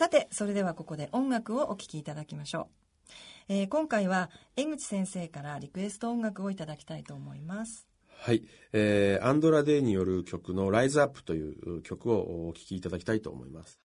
[0.00, 2.70] さてそれではここで音楽をお聴きいただきましょ
[3.50, 8.42] う、えー今回は江口先生からリクエスト音楽をいただきたいと思いますはい、
[8.72, 13.78] えーアンドラ・デイによる曲の「ライズアップという曲をお聴きいただきたいと思います。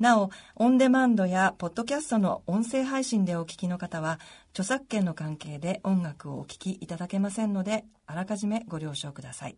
[0.00, 4.18] なお、オンデマンドやポッドキャストの音声配信でお聞きの方は、
[4.50, 9.56] 著作権の関係で音楽をお聴きいただけませんので、あらかじめご了承ください。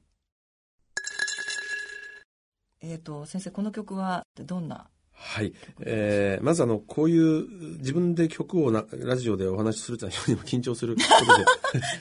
[2.83, 4.91] えっ、と、先生、この曲はどんな
[5.25, 7.47] はい、えーまずあのこういう
[7.79, 11.45] 自分で曲をなラジオでお話しするというのは非常に緊張する ことで。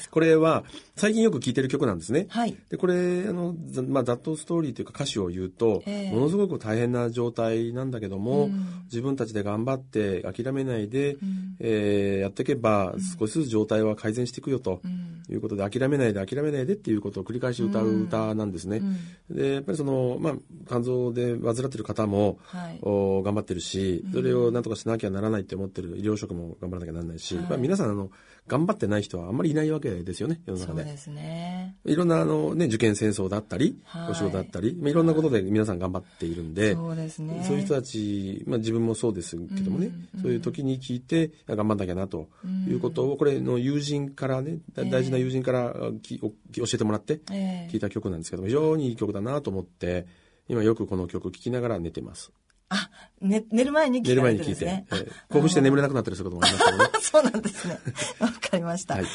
[0.10, 0.64] これは
[0.96, 2.26] 最近よく聴いてる曲なんですね。
[2.30, 2.58] はい。
[2.70, 6.14] でこれあの、ざまあ、ざっとストーリーというか歌詞を言うと、ええ。
[6.14, 8.66] ものすごく大変な状態なんだけども、うん。
[8.86, 11.56] 自分たちで頑張って諦めないで、うん。
[11.60, 15.12] えーやっていけば少しずつ状態は改善していくよとうん。
[15.30, 18.82] いうことで、諦めないで諦めないでっていうことを繰り返し歌う歌なんですね。
[19.30, 20.34] でやっぱりその、まあ、
[20.68, 22.80] 肝臓で患ってる方も、はい。
[23.20, 27.46] お頑張ってるし、それをなんとかしなきゃならないって思ってる医療職も頑張らなきゃならないし、はい。
[27.46, 28.12] まあ、皆さんあの
[28.48, 30.82] 頑張ってない人はあんまりいないわけですよね世の中で。
[30.84, 31.76] そうですね。
[31.86, 34.12] いろんなあの、ね、受験戦争だったり、はい。
[34.12, 37.44] お仕事だったり、まあ、いろんなことで皆さん頑張っているんで、そうですね。
[37.48, 40.22] そういう人たち、まあ、自分もそうですけどもね、うん。
[40.22, 42.30] そういう時に聞いて頑張んなきゃなと
[42.68, 47.70] いうことを、これの友人からねだ大事な友人からきお教えてもらってええ。
[47.72, 50.06] 聞いた曲なんですけども非常にいい曲だなと思って
[50.48, 52.32] 今よくこの曲聴きながら寝てます
[52.74, 54.86] あ、ね、寝る前に聞か寝る前に聞いて、
[55.30, 57.78] 興奮して眠れなくなったりすることもありますけどねあ そうなんですね。
[58.20, 58.96] わかりました。
[58.96, 59.06] はい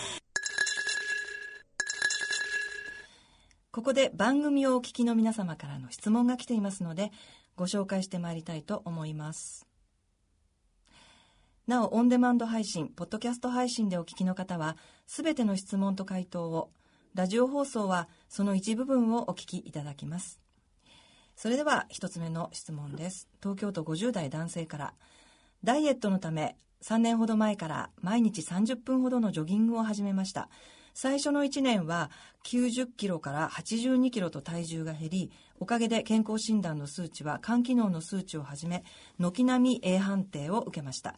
[3.73, 7.13] ここで番組をお聞きの皆様からの質問が来ていますので、
[7.57, 9.67] ご紹介してまいりたいと思います。
[11.67, 16.71] なお、オンデマンド配信、ポッドキャスト配信でお聞きの方は、すべての質問と回答を、
[17.15, 20.41] ラジオ放送はその一部分をお聞きいただきます。
[21.37, 23.29] それでは一つ目の質問です。
[23.43, 24.95] 東京都50代男性から。
[25.63, 30.49] ダイエットのため3年ほど前から毎日30分ほどのジョギングを始めました。
[30.95, 32.11] 最初の1年は
[32.45, 38.83] 90キロから82キロと体重が減り、おかげで健康診断の数値は肝機能の数値をはじめ、
[39.19, 41.17] 軒並み A 判定を受けました。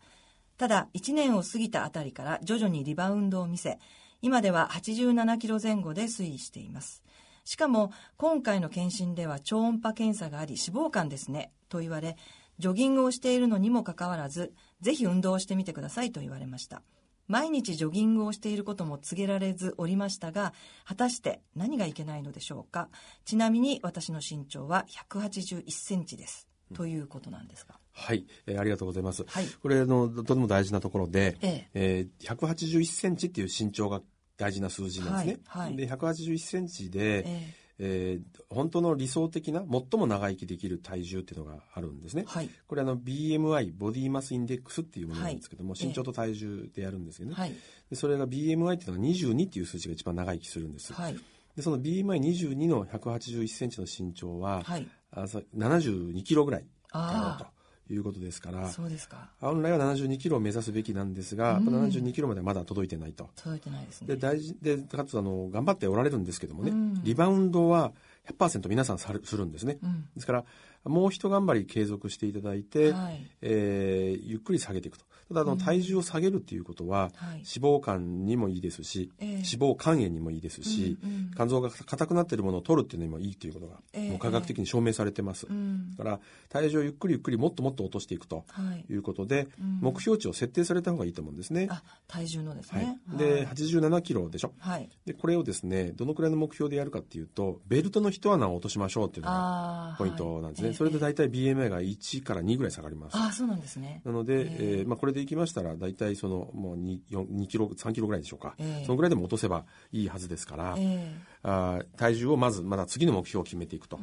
[0.56, 3.78] ただ、1年を過ぎたあたりから徐々にリバウンドを見せ、
[4.20, 7.04] 今では87キロ前後で推移しています。
[7.48, 12.18] しかも、今回の検診では超音波検査があり脂肪肝ですね、と言われ、
[12.58, 16.82] ジョギングをしているのにもかかわらず、ぜひ運動をしてみてくださいと言われました。
[17.26, 20.52] 毎日ジョギングをしていることも告げられずおりましたが、
[20.84, 22.90] 果たして何がいけないのでしょうか。
[23.24, 26.48] ちなみに私の身長は181センチです。
[26.74, 27.76] ということなんですが。
[27.92, 29.24] はい、えーありがとうございます。
[29.26, 34.02] はいこれのとても大事なところで、ええー181センチっていう身長が
[34.38, 35.40] 大事な数字なんですね。
[35.46, 42.24] はいはいで181センチで、ええー本当の理想的な最も長生きできる体重っていうのがあるんですね。
[42.26, 42.50] はい。
[42.66, 47.34] これあの BMI ボディマスインデックスっていうものなんですけども、はい身長と体重でやるんですよね。
[47.34, 47.52] はい。
[47.90, 50.92] でそれが BMI っていうのが22っていう数字が一番長生きするんです。
[50.92, 51.16] はい。
[51.54, 54.88] でその BMI22 の181センチの身長は、はい。
[55.12, 57.57] あさ72キロぐらいだあろうと
[57.94, 59.30] いうことですからあ、そうですか。
[59.40, 63.30] 本来は72キロを目指すべきなんですが、やっぱ72キロまではまだ届いてないと。
[63.36, 64.08] 届いてないですね。
[64.08, 67.92] で大事でかつあの頑張っておられるんですけどもね、うんリバウンドは
[68.36, 70.44] 100%皆さんするんですね、うんですから
[70.88, 73.26] もう一頑張り継続していただいて、はい。
[73.42, 77.44] えーゆっくり下げていくとただあの体重を下げるっていうことは、はい脂
[77.78, 85.94] 肪肝にもいいですし、ええ脂肪肝炎にもいいですし、うんうん肝臓が硬くなっているものを取るっていうのにもいいということが、ええもう科学的に証明されてます、うん。
[85.96, 88.84] だから体重をゆっくりゆっくりもっともっと落としていくとはい。
[88.92, 91.68] いうことで、うん目標値を設定された方がいいと思うんですね。
[91.70, 92.98] あ、体重のですはいね。
[93.16, 94.52] で87キロでしょ？
[94.58, 94.88] はい。
[95.06, 99.94] でこれをですねどのくらいの目標でやるかっていうとベルトの一穴を落としましょうっていうのが。
[99.98, 104.00] ポイントなんですね、はいそれで大体 BMI が1から2ぐらい下がりますああ、そうなんですね。
[104.04, 113.98] なので、ええーまあ、これでいきましたら大体そのもう 2, 4 2キロ3キロぐらいでしょうか、ええそのぐらいでも落とせばいいはずですから、えあー体重をまずまだ次の目標を決めていくと。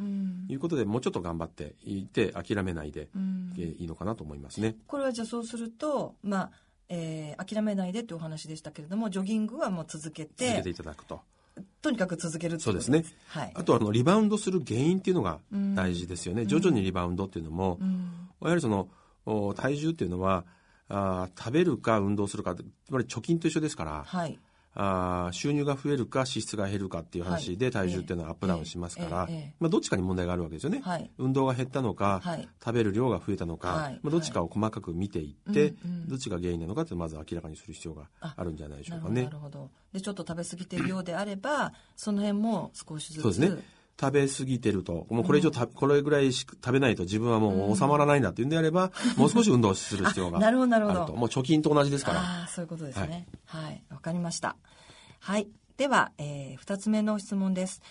[0.50, 4.76] いうことで、もうちょっと頑張っていて諦めないで、うんえーいいのかなと思いますね。
[4.86, 6.52] これはじゃあそうすると、まあ、
[6.90, 11.22] えー諦めないでっていうお話でしたけれども、ジョギングはもう続けて、続けていただくと。
[11.86, 13.06] とにかく続けるそうですね。
[13.28, 13.52] はい。
[13.54, 15.40] あとはあのリバウンドする原因っていうのが
[15.76, 16.48] 大事ですよね。
[16.48, 18.28] 徐々にリバウンドっていうのも、うん。
[18.42, 18.88] やはりその
[19.28, 20.46] お体重っていうのは
[20.90, 24.40] あー食べるか運動するかつまり貯金と一緒ですから、はい。
[24.76, 27.74] あー収入が増えるか支出が減るかっていう話ではい。
[27.74, 31.10] 体重っていうのはアップダウンしますから、ええええまあ、どっちかに問題があるわけですよね、はい。
[31.18, 32.48] 運動が減ったのか、はい。
[32.64, 34.00] 食べる量が増えたのか、はい。
[34.04, 36.08] まあ、どっちかを細かく見ていって、うんうん。
[36.10, 39.24] どっちが原因なのかってまず明らかにする必要があるんじゃないでしょうかね。
[39.24, 39.72] なるほど。
[39.94, 43.22] で、ちょっと食べ過ぎてるようであれば、その辺も少しずつ。
[43.22, 43.64] そうですね
[44.00, 51.16] 食べ過ぎてると、もうこれ以上た、これぐらいし食べないと自分はもう収まらないんだっていうんであれば、 もう少し運動する必要があなるほどなるるほどと。
[51.16, 52.20] もう貯金と同じですから。
[52.20, 53.28] ああ、そういうことですね。
[53.46, 53.84] はい。
[53.90, 54.58] わ、かりました。
[55.20, 55.48] はい。
[55.78, 57.82] では、えー、二つ目の質問です。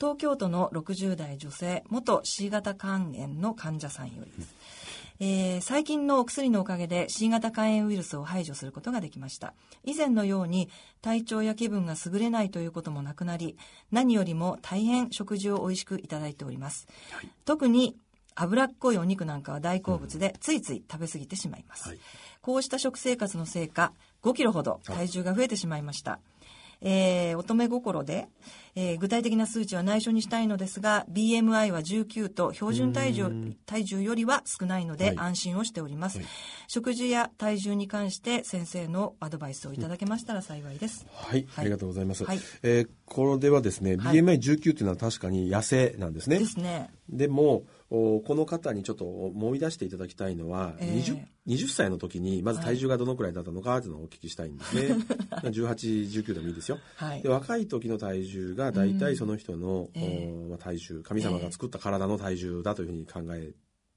[0.00, 4.54] 東京都の60代女性、元 C 型肝炎の患者さんよりです。
[5.20, 9.54] えー最近のお薬のおかげで C 型肝炎ウイルスを排除することができました。
[9.84, 10.68] 以前のように
[11.02, 13.56] 体調や気分が優れないということもなくなり、
[13.90, 16.86] 何よりも大変食事を美味しくいただいております。
[17.44, 17.96] 特に
[18.36, 21.88] 脂っこいお肉なんかは大好物で、ついつい食べ過ぎてしまいます。
[21.88, 21.98] はい
[22.40, 23.92] こうした食生活のせいか、
[24.22, 26.18] 5キロほど体重が増えてしまいました。
[26.80, 28.28] えー乙女心で、
[28.74, 36.26] えー具体的な数値は内緒にしたいのですが、BMI は19と標準体重体重よりは少ないのはいで安心をしております、はい
[36.70, 41.06] 食事や体重に関して先生のアドバイスをいただけましたら幸いです。
[41.14, 42.24] はい、はいありがとうございます。
[42.24, 46.38] はいえーこれではですね、はい BMI19 っていうのは確かに痩せなんですね。
[46.38, 46.90] ですね。
[47.08, 54.94] でも、おこの方にちょっと思い出していただきたいのは、ええ 20, 20歳の時にまず体重がどのくらいだったのかっていうのをお聞きしたいんですね。
[55.44, 56.78] 18、19でもいいですよ。
[56.96, 57.30] はいで。
[57.30, 63.54] 若い時の体重が大体その人の、ええおまあ体重、神様が作った体の体重だというふうに考え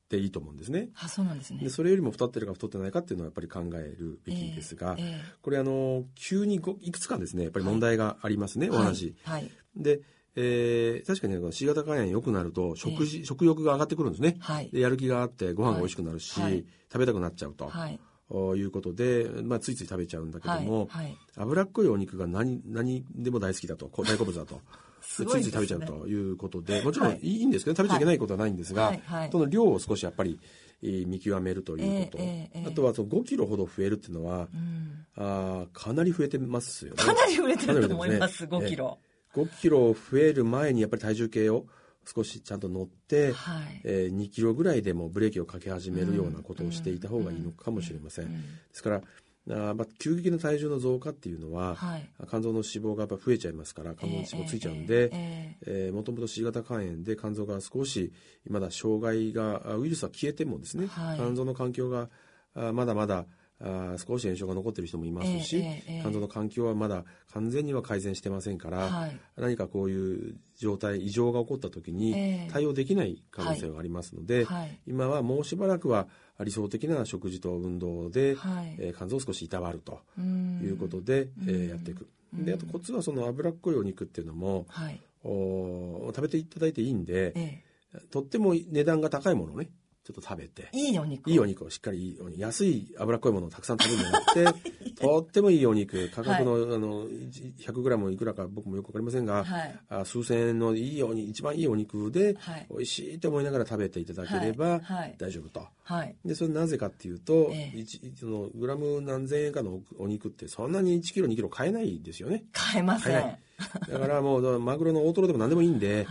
[0.08, 0.90] ていいと思うんですね。
[0.96, 1.70] あ、そうなんですねで。
[1.70, 9.16] それよりも太ってるか太ってないかっていうのはやっぱり考えるべきですが、ええこれあの、急にごいくつかですね、やっぱり問題がありますね、お話。
[9.24, 9.42] はい。
[9.42, 9.52] はい。
[9.76, 10.02] で、
[10.36, 14.38] えー確かにねこの C 型肝炎良くなると食事、食欲が上がってくるんですね。
[14.40, 14.70] はい。
[14.72, 18.00] でやる気があってご飯が美味しくなるし、はいはい食べたくなっちゃうと、はい。
[18.30, 20.66] おいうことで、まあ、ついつい食べちゃうんだけどはい。
[20.66, 21.18] も、はい。
[21.38, 24.60] 脂っこいお肉が何何でも大好きだとこ大好物だと。
[25.02, 28.94] ついつい食べちゃうということで、もちろんはいいいんですけど、食べちゃいけないことはないんですが、
[29.32, 30.40] その量を少しやっぱり
[30.82, 35.06] えー見極めるということ、ええええええあとはその5キロほど増えるっていうのは、うん。
[35.16, 36.98] あーかなり増えてますよね。
[36.98, 39.00] かなり売れてると思います、5かなり売れてますねキロ。
[39.36, 41.66] 5キロ増える前にやっぱり体重計を
[42.06, 43.82] 少しちゃんと乗って、はい。
[43.84, 48.26] えー2キロぐらいでもブレーキをかけ始めるようなことをしていた方がいいのかもしれません。
[48.26, 49.02] うんですから
[49.50, 52.08] あーまあ、急激な体重の増加っていうのは、はい。
[52.30, 58.14] 肝臓の脂肪がやっぱ増えちゃいますから肝臓の脂肪ついちゃうんで、ええもともと C 型肝炎で肝臓が少し
[58.48, 62.10] まだ障害があウイルスは消えてもですね、はい肝臓の環境が
[62.54, 63.26] あまだまだ
[63.64, 69.18] あ少し炎症が残っている人もいますし、ええ肝臓の環境はまだ完全には改善してませんから、はい。
[69.38, 74.80] 何かこういう状態異常が起こった時にええ対応できない可能性がありますので、はい。
[74.88, 76.08] 今はもうしばらくは
[76.44, 78.76] 理想的な食事と運動で、はい。
[78.80, 82.08] えー肝臓を少しいたわるとうんいうことで、えーうんやっていく。
[82.34, 85.00] うんであとコツはその脂っこいお肉っていうのもはい。
[85.24, 87.64] お食べていただいていいんで、え
[88.10, 89.70] とっても値段が高いものをね
[90.04, 90.78] ちょっと食べてえ。
[90.78, 91.30] いいお肉。
[91.30, 99.80] いいお肉をしっかりいいお肉安い脂っこいものをたくさん食べるんじゃなくてとってもいいお肉価格の,、あの 100g いくらか僕もよく分かりませんが、はい。
[99.90, 102.68] あ数千円のいいお肉一番いいお肉ではい。
[102.72, 105.68] 美味しいと思いながら食べていただければはいはい大丈夫と。
[105.84, 106.16] はい。
[106.26, 113.14] でそれなぜかっていうと、ええ一そのグラム何千円かのお肉ってそんなに1キロ2キロ買えないですよね買えません。
[113.14, 113.38] 買えは
[113.92, 116.06] だからもうマグロの大トロでも何でもいいんで、い。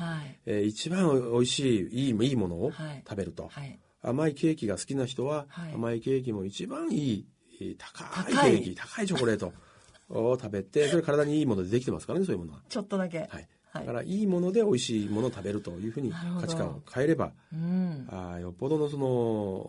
[0.47, 3.79] えー一番おいしいいいいいものをはい食べると、はい。
[4.03, 7.27] 甘いケーキが好きな人は、はい甘いケーキも一番いい
[7.61, 8.05] えー高
[8.49, 9.53] いケーキ高いチョコレート
[10.09, 12.61] を食べてそれ体にいいものでできてますからねそういうものは。
[12.69, 13.19] ちょっとだけ。
[13.19, 18.05] はいはいだからいいもので美味しいものを食べるというふうに価値観を変えればうん。
[18.11, 19.07] あーよっぽどのその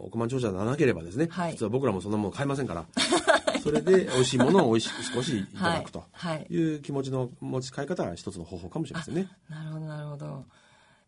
[0.05, 2.85] 億万長者でなければですね、はい実は僕らもそんなもの買えませんから
[3.61, 6.03] それで美味しいものを美味しく少しいたはいだくと。
[6.11, 6.47] はい。
[6.49, 9.27] いう気持ちの持ち替え方は一つの方法かもしれませんね。
[9.49, 10.45] なるほど、なるほど。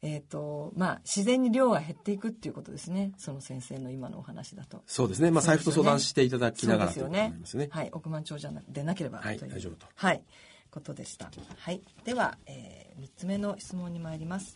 [0.01, 3.13] えっ、と、まあ、自然に量が減っていくっていうことですね。
[3.17, 4.83] その先生の今のお話だと。
[4.85, 5.31] そうですね。
[5.31, 7.69] まあ財布と相談していただきながらということになりますね。
[7.71, 7.89] はい。
[7.93, 10.23] 億万長者でなければはい大丈夫とはい。
[10.71, 11.31] ことでした。
[11.57, 11.81] はい。
[12.03, 14.53] では、えー、3つ目の質問に参ります。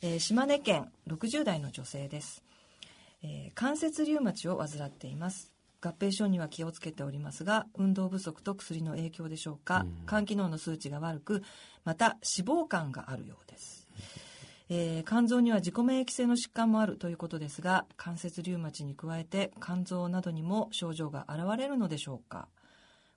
[0.00, 2.44] えー島根県60代の女性です。
[3.22, 5.53] えー関節リウマチを患っています。
[5.84, 11.42] 合併症には気をつけておりますが、運動不足と薬の影響でしょうか、肝機能の数値が悪く、
[11.84, 13.86] また脂肪肝があるようです。
[14.70, 22.48] えー肝臓には自己免疫性の疾患もあるということですが関節リウマチに加えて肝臓などにも症状が現れるのでしょうか。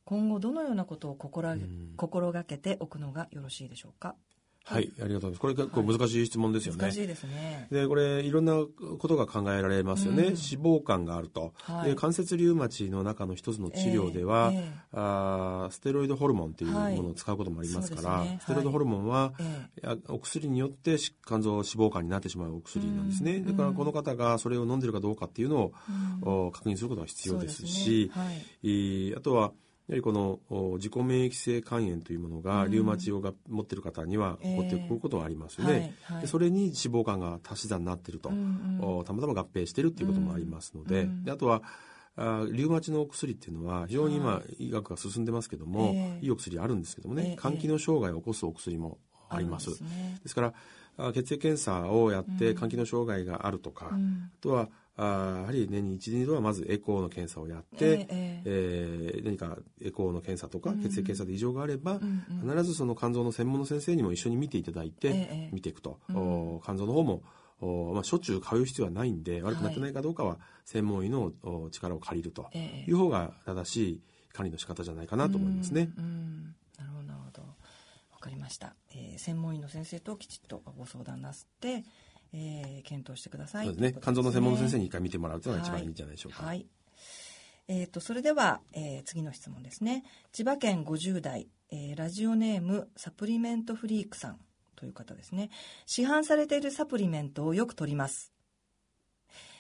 [0.04, 1.56] 今後どのようなことを心が
[1.98, 4.16] 心がけておくのがよろしいでしょうか
[4.70, 5.40] はい、ありがとうございます。
[5.40, 6.82] これ結構難しい質問ですよね。
[6.82, 7.68] 難しいですね。
[7.72, 8.54] で、これ、いろんな
[9.00, 10.24] ことが考えられますよね。
[10.24, 10.28] うん。
[10.28, 11.92] 脂肪肝があると、はい。
[11.92, 11.96] で。
[11.96, 14.72] 関節リウマチの中の一つの治療では、ええええ。
[14.92, 18.28] あーステロイドホルモンっていうものを使うこともありますから、はい。
[18.28, 23.38] ねステロイドホルモンは、えあお薬によってし肝臓脂肪肝になってしまうお薬なんですね。
[23.38, 23.46] うん。
[23.46, 25.74] だからこの方がそれを飲んでるかどうかっていうのを、
[26.24, 26.48] うん。
[26.48, 28.22] お確認することが必要ですし、ね。
[28.22, 28.36] はい。
[28.64, 29.54] えーあとは、
[29.88, 35.74] やはりこのお自己免疫性肝炎というものが、リウマチをが持っている方には起こってくることがありますよね。
[35.74, 36.22] はいはい。
[36.22, 38.36] でそれに脂肪肝が足し算になっていると、うん。
[38.82, 41.64] うんおたまたま合併しているっていうこともありますので,、であとは
[42.18, 46.26] あリウマチのお薬っていうのは非常に今、医学が進んでますけども、ええ。
[46.26, 47.38] いいお薬あるんですけどもね、ええ。
[47.40, 48.98] 肝機能障害を起こすお薬も
[49.30, 49.70] あります。
[49.70, 50.20] ですね。
[50.34, 50.54] から
[50.98, 54.32] あ血液検査をやって肝機能障害があるとか、ん。
[54.34, 55.04] あとはあ
[55.42, 67.24] やはり年に一、二度はまずエコーの検査をやって、えええー何かエコーの検査とか血液検査で異常があれば、ん必ずその肝臓の専門の先生にも一緒に見ていただいて、ええ見ていくと、お肝臓の方も
[67.60, 72.90] おまあ、しょっちゅう通う必要はないんで悪くなってないかどうかは専門医のお力を借りるとええ。
[72.90, 74.02] いう方が正しい
[74.32, 75.90] 管理の仕方じゃないかなと思いますね。
[75.98, 76.56] うんうん。
[76.78, 77.42] なるほど
[78.12, 81.84] わかりました、えー専門医の先生ときちっとご相談なさって、
[82.34, 83.66] えー検討してください。
[83.66, 83.92] そうですね。
[83.92, 86.46] といこと肝臓の専門の先生にに一回見てもらうというのが一番いいんじゃないでしょうか。
[86.46, 86.66] はい、
[87.68, 90.04] えー、とそれでは、えー次の質問ですね。
[90.32, 94.40] 千葉県50代、えーラジオネームサプリメントフリークさん
[94.76, 95.50] という方ですね。
[95.86, 98.32] 市販されているサプリメントをよく取ります。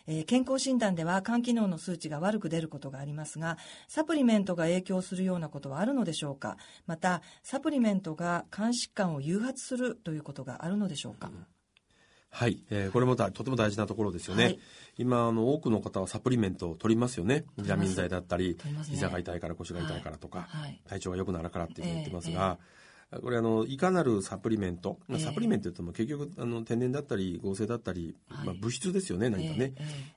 [0.08, 3.58] えー健康診断では肝機能の数値が悪く出ることがありますが
[3.90, 6.58] サプリメントが影響するようなことはあるのでしょうか。
[6.86, 11.30] またサプリメントが肝疾患を誘発するということがあるのでしょうか、
[12.38, 14.44] はい、えーこれもだとても大事なところですよね。
[14.44, 14.60] はい。
[15.00, 17.46] 今あの多くの方はサプリメントを取りますよね。
[17.58, 18.74] ビタミン剤だったりね。
[18.84, 20.62] 膝が痛いから腰が痛いからとか、はい。
[20.62, 20.82] はい。
[20.88, 22.60] 体調が良くなるからって言ってますえが、
[23.22, 28.48] これあのいかなるサプリメント、サプリメントといっても結局あの天然だったり合成だったり、はい。
[28.48, 29.74] まあ、物質ですよね何かね、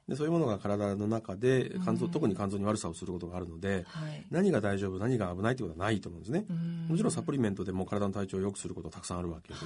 [0.08, 4.26] でそういうものが体の中で肝臓、特に肝臓に悪さをすることがあるので、はい。
[4.30, 6.44] 何が大丈夫何が危ないということはないと思うんですね。
[6.52, 6.88] ん。
[6.88, 9.58] もちろんサプリメントでも体の体調を良くすることたくさんあるわけで、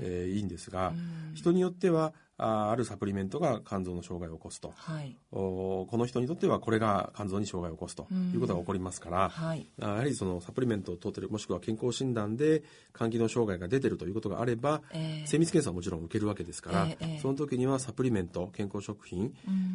[0.00, 1.34] えーいいんですが、うん。
[1.34, 5.16] 人によってはああるサプリメントが肝臓の障害を起こすと、はい。
[5.30, 9.68] おこの人にとってはこれが肝臓に障害を起こすということが起こりますから、はい。
[9.80, 12.62] あやはりそのサプリメントを取ってるもしくは健康診断で
[12.96, 17.20] 肝機能障害が出てるということがあれば、えー精密検査はもちろん受けるわけですから、ええええ。
[17.20, 19.32] その時にはサプリメント健康食品、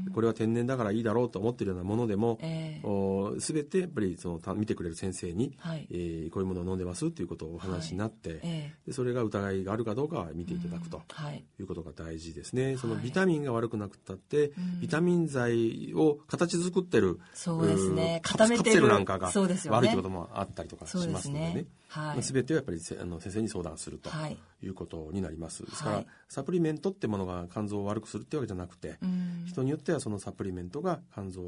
[0.07, 0.13] うん。
[0.13, 5.87] これは天然だからいいだろうと思ってるようなものでも、えーお全てやっぱりそのた見てくれる先生に、はい。
[5.91, 11.01] えーこういうものを飲んでますっていうことをお話になって、えでそれが疑いがあるかどうかは見ていただくと。
[11.07, 11.43] ーはい。
[11.59, 12.77] いうことが大事ですね。
[12.77, 13.03] そのはい。
[13.03, 18.19] ビタミンが悪くなくったって、ビタミン剤を形作ってる、そうですね。
[18.23, 18.57] 固めてる。
[18.57, 21.53] カプセルなんかが悪いってこともあったりとかしますすのでね。
[21.53, 21.65] ね。
[21.87, 22.05] はい。
[22.05, 24.37] まあ全てはやっぱりせあの先生に相談するとはい。
[24.61, 25.65] いうことになります。
[25.65, 26.07] ですから、はい。
[26.27, 29.45] サプリメントってものが肝臓を悪くするってわけじゃなくて、うん。
[29.47, 31.41] 人によってはそのサプリメントが肝臓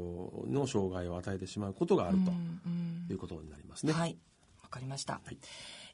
[0.48, 3.06] の障害を与えてしまうことがあるとうんうん。
[3.10, 3.92] いうことになりますね。
[3.92, 4.16] はい。
[4.62, 5.36] わかりました、い。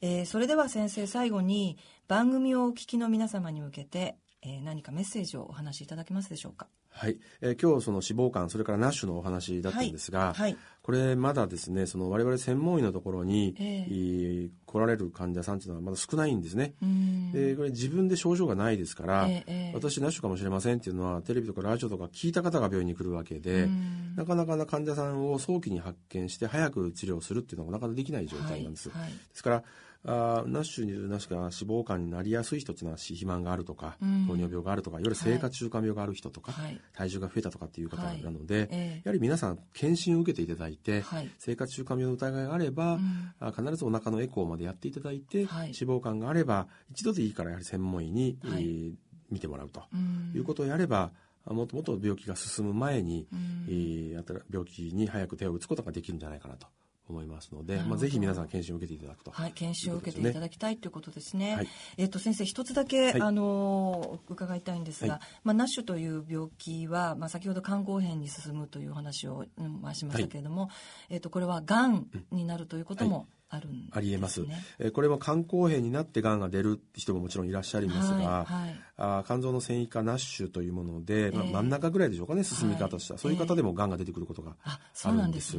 [0.01, 6.69] えーそれでは先生最後に番組をお聞きの皆様に向けて、えー何かメッセージをお話しいただけますでしょうか？
[6.91, 10.35] はい、えー今日その脂肪肝それからナッシュのお話だったんですが、はい。
[10.35, 10.57] はい。
[10.83, 13.87] これまだですねその我々専門医のところに、ええ。
[13.89, 16.75] えー来られる患者さんっていうのはまだ少ないんですね。
[16.83, 17.33] うん。
[17.33, 19.73] でこれ自分で症状がないですから、ええええ。
[19.75, 24.15] 私ナッシュかもしれませんっていうのはテレビとかラジオとか聞いた方が病院に来るわけで、うん。
[24.15, 28.91] なかなかな患者さんを早期に発見して早く治療するっていうのがなかなかできない状態なんです。
[28.91, 29.03] はい。
[29.03, 29.11] はい。
[29.13, 29.63] ですから
[30.05, 34.27] あーナッシュになしか脂肪肝になりやすい人っていうのは肥満があるとか、うん。
[34.27, 35.03] 糖尿病があるとかい。
[35.03, 36.81] わゆる生活習慣病がある人とか、はい。
[36.95, 38.23] 体重が増えたとかっていう方はい。
[38.23, 39.03] なので、ええ。
[39.05, 41.31] やはり皆さん検診を受けていただいて、はい。
[41.39, 43.35] 生活習慣病の疑いがあれば、ん。
[43.41, 48.63] あ必ずお腹のエコーまでやっていただいて、はい脂肪肝があれば一度でいいからやはり専門医に、はい。
[48.63, 48.93] えー
[49.31, 49.83] 見てもらうと。
[49.93, 50.33] うん。
[50.35, 51.13] いうことをやれば、
[51.45, 53.67] あもっともっと病気が進む前に、うん。
[53.69, 56.67] えー病気に早く手を打つことができるんじゃないかなと
[57.13, 59.31] 思いますので、まあ、ぜひ皆さん検診を受けていただくと。
[59.31, 61.57] はい、研修を受けていただきたいということですね。
[61.57, 63.21] はいえっ、と先生一つだけ、はい。
[63.21, 65.23] あのー伺いたいんですが、はい。
[65.45, 70.71] まあナッシュという病気はまあ先ほど肝硬変に進むというお話を、うんまあ、しましたけれども、
[71.09, 74.45] えっ、とこれはがんになるということもあるんねありえます、
[74.79, 78.81] えーこれも肝硬変になってがんが出る人ももちろんいらっしゃいますが、はいはい。
[78.97, 83.23] あー肝臓の繊維化ナッシュというもので、まあええ真ん中ぐらいでしょうかね進み方としては、はい。
[83.23, 85.57] そういう方でもがんが出てくることがあ、そうなんです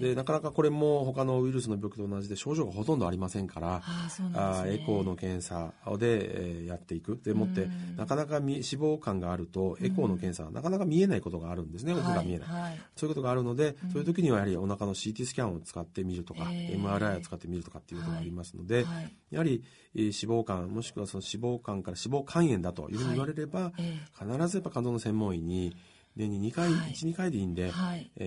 [0.00, 4.30] でなかなかこれも他のウイルスの病気と同じで症状がほとんどありませんからあね。
[4.34, 7.20] あエコーの検査で、えーやっていく。
[7.24, 7.96] でもってうん。
[7.96, 19.62] なかなかみ脂肪肝があるとエコーの検査はなかなか見えないことがあるんですね、奥が見えない、そういうことがあるので、そういう時にはやはりお腹の CT スキャンを使ってみるとか、ええ MRI を使ってみるとかっていうことがありますので、はいやはり、
[19.94, 25.76] えー脂肪肝もしくはその脂肪肝から脂肪肝炎だというふうに言われれば、え必ずやっぱ肝臓の専門医に
[26.16, 27.72] 年に2回、はい12回でいいんで、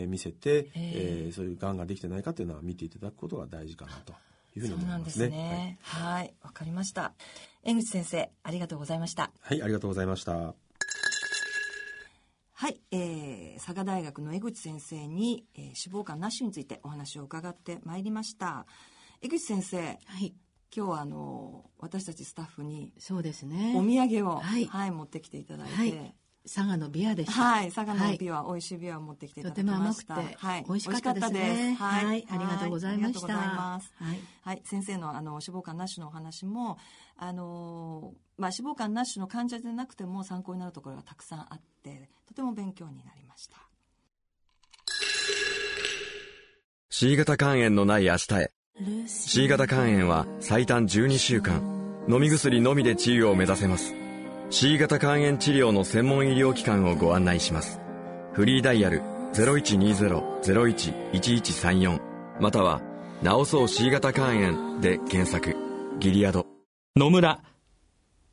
[0.08, 4.14] 見せて、ええーそういうがんができてないかっていうのは見ていただくことが大事かなと
[4.56, 5.30] いうふうに思いますね。
[5.30, 5.80] ね。
[5.82, 7.14] はい、わ、かりました。
[7.64, 9.32] 江口先生、ありがとうございました。
[9.42, 10.67] はい、はい、ありがとうございました。
[12.60, 18.66] はい、えー、佐賀大学の江口先生に、えー、脂肪肝なしについてお話を伺ってまいりました
[19.22, 20.34] 江口先生はい。
[20.76, 23.76] 今日はあの私たちスタッフにそうですね。
[23.78, 26.16] お土産を、はいはい、持ってきていただいて、はい
[26.48, 27.42] 佐賀のビアでした。
[27.42, 30.16] はい、佐賀のビワ、美味しいビワを持ってきていただきました。
[30.16, 31.78] とても甘くてはい、美味しかったですね。
[31.80, 32.28] はい、はい。
[32.30, 33.20] ありがとうございました。
[33.20, 33.94] ありがとうございます。
[33.98, 34.20] はい。
[34.44, 36.78] はい、先生のあの脂肪肝なしのお話も、
[37.18, 43.58] あのまあ脂肪肝なしの患者でなくても参考になるところがたくさんあって、とても勉強になりました。
[46.90, 48.52] C 型肝炎のない明日へ。
[49.08, 51.78] C 型肝炎は最短12週間。
[52.10, 54.07] 飲み薬のみで治癒を目指せます
[54.50, 57.80] C 型肝炎治療の専門医療機関をご案内します
[58.34, 59.02] フリーダイヤル
[59.34, 62.00] 0120-01-1134
[62.40, 62.82] または
[63.24, 65.56] 「治そう C 型肝炎」で検索
[66.00, 66.48] ギリアド
[66.98, 67.44] 野村。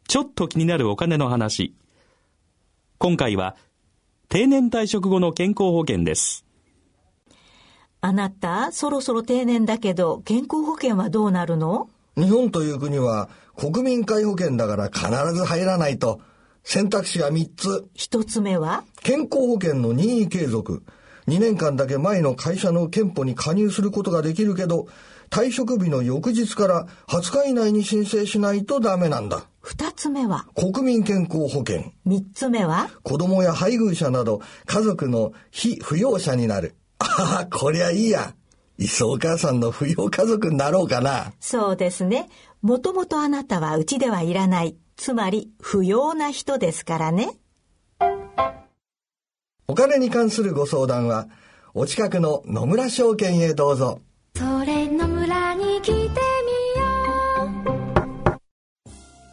[0.09, 1.75] ちょっと気になるお金の話。
[2.97, 3.57] 今回は、
[4.31, 6.47] 定年退職後の健康保険です。
[8.01, 11.91] あなた、そろそろ定年だけど、健康保険はどうなるの？
[12.17, 16.21] 日本という国は国民皆保険だから必ず入らないと。
[16.63, 17.89] 選択肢は3つ。
[17.95, 18.85] 一つ目は？
[19.03, 20.83] 健康保険の任意継続。
[21.29, 24.89] 2年間だけ前の会社の憲法に加入することができるけど、
[25.31, 29.47] 退職日の翌日から20日以内に申請しないとダメなんだ。
[29.61, 30.47] 二つ目は？
[30.55, 31.93] 国民健康保険。
[32.05, 32.89] 三つ目は？
[33.03, 36.77] 子供や配偶者など家族の非扶養者になる。
[36.99, 38.35] ああ、こりゃいいや。
[38.77, 41.33] いっそお母さんの扶養家族になろうかな。
[41.41, 42.29] そうですね。
[42.65, 44.75] もともとあなたはうちではいらない。
[44.97, 47.29] つまり、不要な人ですからね。
[49.69, 51.29] お金に関するご相談は、
[51.75, 54.01] お近くの野村証券へどうぞ。
[54.35, 56.09] それの村に来てみよ
[58.33, 58.39] う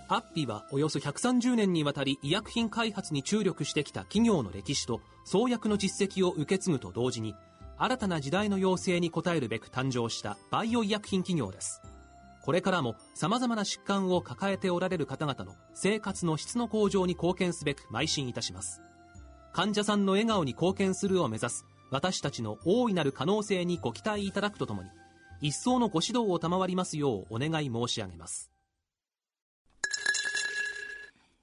[0.09, 7.33] アッピはおよそ130年にわたり医薬品開発に注力してきた企業の歴史と創薬の実績を受け継ぐと同時に
[7.77, 11.81] 新たな時代の要請に応えるべく誕生したバイオ医薬品企業です
[12.43, 18.81] これからも様々な疾患を抱えておられる方々の生活の質の向上に貢献すべく邁進いたします
[19.53, 24.89] 患者さんの笑顔に貢献するを目指す私たちの大いなる可能性にご期待いただくとともに
[25.41, 28.51] 一層のご指導を賜りますようお願い申し上げます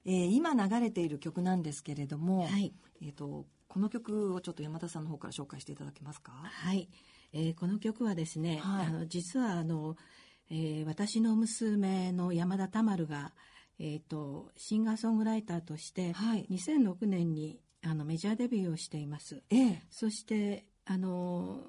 [0.05, 2.73] えー今流れている曲なんですけれども、はい。
[3.03, 6.31] えっ、と、この曲をちょっと山田さんの方から紹介していただけますか？
[6.31, 6.89] はい。
[7.33, 9.97] えーこの曲はですね、はいあの実はあの、
[10.49, 13.33] えー私の娘の山田たまるが、
[13.79, 19.41] えー、とシンガーソングライターとして、はい2006年にあのメジャーデビューをしています。
[19.49, 21.61] ええそしてあの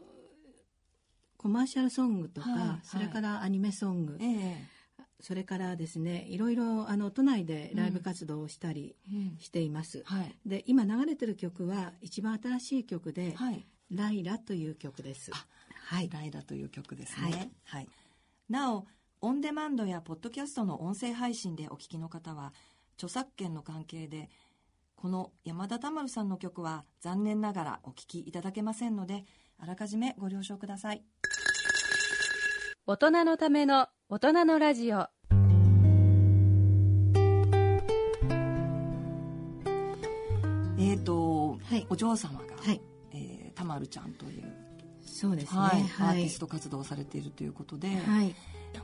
[1.36, 4.80] コマーシャルソングとか、はいはいそれからアニメソング、ええ
[5.22, 10.02] それからですねいろいろあの都内でライブ活動をしたりうんしています。
[10.04, 10.34] はい。
[10.46, 13.66] で今流れてる曲は一番新しい曲で「はい。
[13.90, 15.30] ライラ」という曲です。
[15.32, 17.52] はい、ライラという曲ですね。
[17.64, 17.88] ははいい。
[18.50, 18.84] なお、
[19.20, 22.52] オンデマンドやポッドキャストの音声配信でお聞きの方は、
[22.96, 24.28] 著作権の関係で、
[24.96, 29.24] この山田たまるさんの曲は残念ながらお聞きいただけませんので、
[29.56, 31.04] あらかじめご了承ください。
[32.86, 35.06] 大人のための大人のラジオ。
[40.76, 41.86] えっ、と、はい。
[41.88, 42.82] お嬢様が、はい。
[43.12, 44.69] えーたまるちゃんという、
[45.10, 45.60] そうですね。
[45.60, 45.82] はい。
[45.82, 46.08] はい。
[46.08, 48.34] アーティスト活動をされているということで、はい。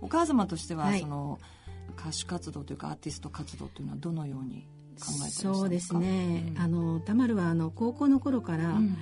[0.01, 1.01] お母様としては、はい。
[1.01, 1.39] その
[1.99, 4.67] 歌手活動というかアーティスト活動というのはどのように
[5.01, 6.53] 考えてそうですね。
[6.57, 6.61] うん。
[6.61, 8.97] あのたまるはあの高校の頃から、うん。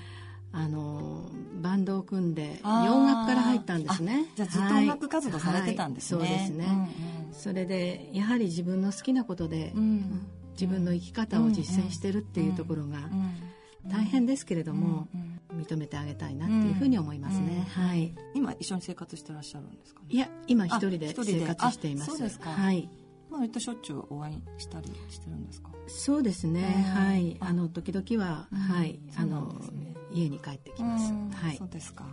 [0.56, 1.28] あの
[1.62, 4.26] バンドを組んで洋楽から入ったんですね。
[4.34, 6.20] あじゃあずっと音楽活動されてたんですね。
[6.20, 6.30] はい。
[6.30, 6.88] はいそうですね。
[7.32, 9.82] それでやはり自分の好きなことで、うん。
[9.82, 10.26] うん。
[10.52, 13.90] 自分の生き方を実践してるっていうところがうん。
[13.90, 17.66] 大変ですけれども、うんうん認めてあげたいなっていうふうに思いますね。
[17.76, 18.14] うんはい。
[18.34, 20.00] 今一緒に生活してらっしゃるんですか？
[20.00, 20.06] ね。
[20.10, 22.10] いや今一人で生活しています。
[22.10, 22.88] あそうですかはい。
[23.30, 25.70] まあ割としょっちゅうお会いしたりしてるんですか？
[25.86, 26.74] そうですね。
[26.76, 27.36] うんはい。
[27.40, 28.98] あの時々は、うんはい。
[29.16, 31.12] あのね家に帰ってきます。
[31.12, 31.68] うんはいそう。
[31.68, 32.04] ですか。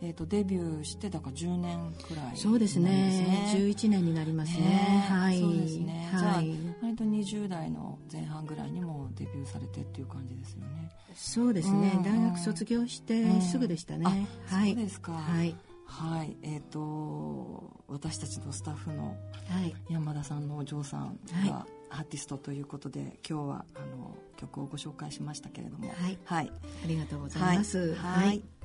[0.00, 3.52] えっ、とデビューしてだから10年くらい、そうですね。
[3.52, 4.64] 十11年になりますね。
[4.64, 5.40] ねはい。
[5.40, 6.08] そうですね。
[6.10, 6.54] じゃあはい。
[6.80, 10.90] 割と20代の前半ぐらいにもデビューされてっていう感じですよね。
[11.14, 11.92] そうですね。
[11.96, 14.04] うん大学卒業してすぐでしたね。
[14.06, 14.74] あはい。
[14.74, 15.12] そうですか。
[15.12, 15.54] はい。
[15.84, 16.36] はい。
[16.42, 19.16] えっ、と私たちのスタッフの
[19.48, 19.74] はい。
[19.90, 21.00] 山田さんのお嬢さん
[21.32, 26.52] はいがアーティストということで、今日はあの曲をご紹介しましたけれども、はいはい、
[26.84, 27.94] ありがとうございます。
[27.94, 28.57] はいはい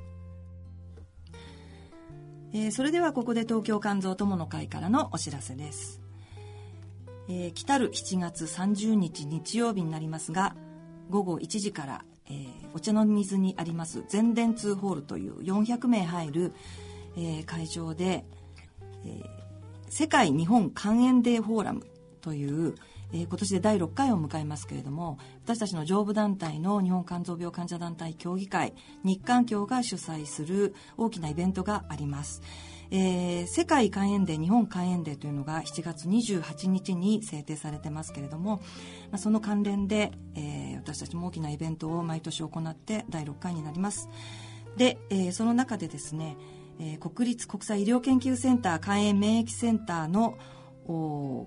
[2.54, 6.02] えーそれではここで東京肝臓友の会からのお知らせです、
[7.28, 10.56] えー来る7月30日日曜日になりますが
[11.10, 16.54] 午後1時からえー、お茶の水にあります全電通ホールという400名入る、
[17.18, 18.26] えー、会場で、
[19.06, 19.22] え、
[19.89, 21.86] 世界日本肝炎デーフォーラム
[22.22, 22.76] という、
[23.13, 28.73] えー、今年で第6回を迎えますけれども私たちの上部団体の日本肝臓病患者団体協議会
[29.04, 32.41] 日韓協が主催する大きなイベントがあります。
[32.95, 38.58] えー、世界肝炎デー日本肝炎デーというのが7月28日に制定されてますけれども、
[39.10, 44.10] まあ、その関連で、えー、私たちも大きなイベントを毎年行って第6回になります
[44.78, 46.38] で、えー、その中でですね、
[46.80, 50.38] えー、国立国際医療研究センター肝炎免疫センターの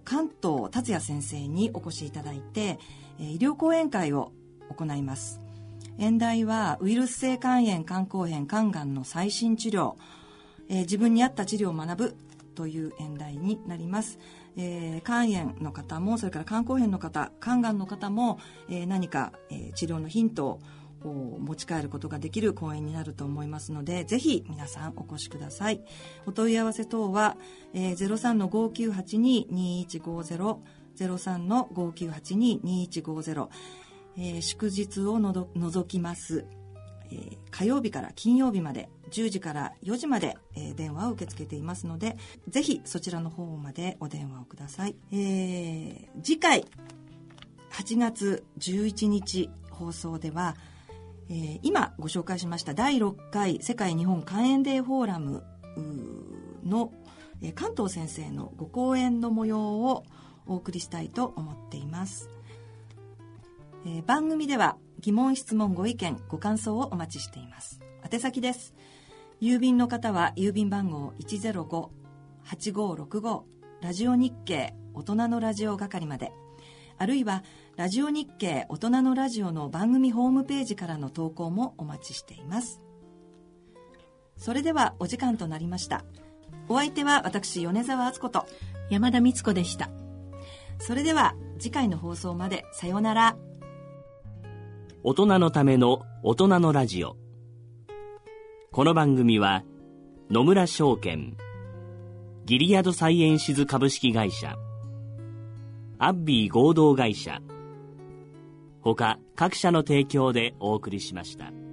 [0.04, 2.78] 関東達也先生にお越しいただいて、
[3.20, 4.32] えー、医療講演会を
[4.70, 5.40] 行います
[5.98, 9.94] 演題はウイルス性肝炎肝硬変肝がんの最新治療
[10.68, 12.16] えー、自分に合った治療を学ぶ
[12.54, 14.18] という演題になります。
[14.56, 18.38] えー、肝炎の方も、それから肝硬変の方、肝がんの方も、
[18.70, 20.60] えー、何か、えー、治療のヒントを
[21.04, 25.82] 持ち帰ることができる講演になると思いますので、ぜひ皆さんお越しください。
[26.26, 27.36] お問い合わせ等は、
[27.74, 30.56] えー、03-5982-2150、
[30.98, 33.48] 03-5982-2150、
[34.18, 36.46] えー、祝日をのど除きます。
[37.52, 40.36] 火曜日から金曜日まで10時から4時まで、
[40.74, 42.16] 電話を受け付けていますので
[42.48, 46.64] ぜひそちらの方までお電話をください、えー、次回
[47.70, 50.56] 8月11日放送では、
[51.28, 55.44] えー、今ご紹介しました第6回世界日本肝炎デーフォーラム
[56.64, 56.92] の、
[57.42, 60.04] えー、関東先生のご講演の模様を
[60.46, 62.30] お送りしたいと思っています、
[63.84, 67.80] えー、番組では疑問質問ご意見ご感想をお待ちしています。
[68.10, 68.74] 宛先です。
[69.40, 73.42] 郵便の方は郵便番号105-8565
[73.82, 76.32] ラジオ日経大人のラジオ係まで。
[76.98, 77.44] あるいは
[77.76, 82.80] ラジオ日経大人のラジオの番組ホームページからの投稿もお待ちしています。
[84.36, 86.04] それではお時間となりました。
[86.68, 88.46] お相手は私米沢敦子と。
[88.88, 89.90] 山田光子でした。
[90.78, 93.36] それでは次回の放送までさようなら。
[95.02, 97.16] 大人のための大人のラジオ。
[98.72, 99.64] この番組は
[100.30, 101.36] 野村証券
[102.44, 104.56] ギリアドサイエンシズ株式会社
[105.98, 107.40] アッビー合同会社
[108.82, 111.65] 他各社の提供でお送りしました。